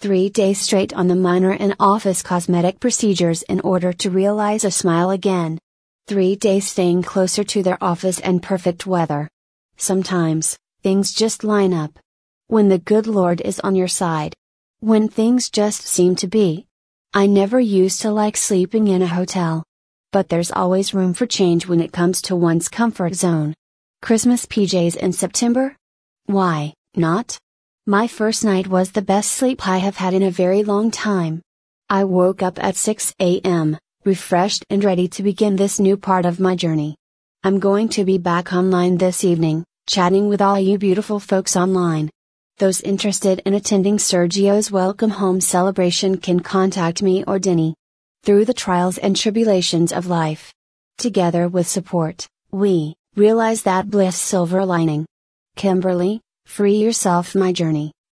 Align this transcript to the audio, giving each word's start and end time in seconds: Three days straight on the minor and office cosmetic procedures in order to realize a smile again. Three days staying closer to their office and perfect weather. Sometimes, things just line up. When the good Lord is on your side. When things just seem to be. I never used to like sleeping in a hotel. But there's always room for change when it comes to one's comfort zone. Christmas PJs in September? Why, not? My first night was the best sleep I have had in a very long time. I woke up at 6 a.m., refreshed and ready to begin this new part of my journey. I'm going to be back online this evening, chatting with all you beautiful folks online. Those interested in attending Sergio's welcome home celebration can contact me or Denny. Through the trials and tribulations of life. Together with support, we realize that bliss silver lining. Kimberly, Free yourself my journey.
Three 0.00 0.28
days 0.28 0.60
straight 0.60 0.94
on 0.94 1.08
the 1.08 1.16
minor 1.16 1.50
and 1.50 1.74
office 1.80 2.22
cosmetic 2.22 2.78
procedures 2.78 3.42
in 3.42 3.58
order 3.62 3.92
to 3.94 4.10
realize 4.10 4.62
a 4.62 4.70
smile 4.70 5.10
again. 5.10 5.58
Three 6.06 6.36
days 6.36 6.68
staying 6.68 7.02
closer 7.02 7.42
to 7.42 7.64
their 7.64 7.82
office 7.82 8.20
and 8.20 8.40
perfect 8.40 8.86
weather. 8.86 9.28
Sometimes, 9.76 10.56
things 10.84 11.12
just 11.12 11.42
line 11.42 11.74
up. 11.74 11.98
When 12.46 12.68
the 12.68 12.78
good 12.78 13.08
Lord 13.08 13.40
is 13.40 13.58
on 13.58 13.74
your 13.74 13.88
side. 13.88 14.34
When 14.78 15.08
things 15.08 15.50
just 15.50 15.82
seem 15.82 16.14
to 16.16 16.28
be. 16.28 16.68
I 17.12 17.26
never 17.26 17.58
used 17.58 18.00
to 18.02 18.12
like 18.12 18.36
sleeping 18.36 18.86
in 18.86 19.02
a 19.02 19.08
hotel. 19.08 19.64
But 20.12 20.28
there's 20.28 20.52
always 20.52 20.94
room 20.94 21.12
for 21.12 21.26
change 21.26 21.66
when 21.66 21.80
it 21.80 21.92
comes 21.92 22.22
to 22.22 22.36
one's 22.36 22.68
comfort 22.68 23.16
zone. 23.16 23.52
Christmas 24.00 24.46
PJs 24.46 24.94
in 24.94 25.12
September? 25.12 25.74
Why, 26.26 26.74
not? 26.94 27.36
My 27.90 28.06
first 28.06 28.44
night 28.44 28.66
was 28.66 28.90
the 28.90 29.00
best 29.00 29.30
sleep 29.30 29.66
I 29.66 29.78
have 29.78 29.96
had 29.96 30.12
in 30.12 30.22
a 30.22 30.30
very 30.30 30.62
long 30.62 30.90
time. 30.90 31.40
I 31.88 32.04
woke 32.04 32.42
up 32.42 32.62
at 32.62 32.76
6 32.76 33.14
a.m., 33.18 33.78
refreshed 34.04 34.62
and 34.68 34.84
ready 34.84 35.08
to 35.08 35.22
begin 35.22 35.56
this 35.56 35.80
new 35.80 35.96
part 35.96 36.26
of 36.26 36.38
my 36.38 36.54
journey. 36.54 36.96
I'm 37.42 37.58
going 37.58 37.88
to 37.96 38.04
be 38.04 38.18
back 38.18 38.52
online 38.52 38.98
this 38.98 39.24
evening, 39.24 39.64
chatting 39.86 40.28
with 40.28 40.42
all 40.42 40.60
you 40.60 40.76
beautiful 40.76 41.18
folks 41.18 41.56
online. 41.56 42.10
Those 42.58 42.82
interested 42.82 43.40
in 43.46 43.54
attending 43.54 43.96
Sergio's 43.96 44.70
welcome 44.70 45.08
home 45.08 45.40
celebration 45.40 46.18
can 46.18 46.40
contact 46.40 47.00
me 47.00 47.24
or 47.26 47.38
Denny. 47.38 47.74
Through 48.22 48.44
the 48.44 48.52
trials 48.52 48.98
and 48.98 49.16
tribulations 49.16 49.92
of 49.92 50.08
life. 50.08 50.52
Together 50.98 51.48
with 51.48 51.66
support, 51.66 52.26
we 52.50 52.96
realize 53.16 53.62
that 53.62 53.88
bliss 53.88 54.18
silver 54.18 54.66
lining. 54.66 55.06
Kimberly, 55.56 56.20
Free 56.48 56.78
yourself 56.78 57.36
my 57.36 57.52
journey. 57.52 57.92